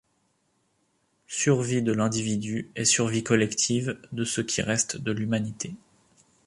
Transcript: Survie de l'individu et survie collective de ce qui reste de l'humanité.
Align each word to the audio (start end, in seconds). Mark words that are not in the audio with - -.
Survie 1.27 1.83
de 1.83 1.91
l'individu 1.91 2.71
et 2.75 2.85
survie 2.85 3.23
collective 3.23 4.01
de 4.11 4.23
ce 4.23 4.41
qui 4.41 4.63
reste 4.63 4.97
de 4.97 5.11
l'humanité. 5.11 5.75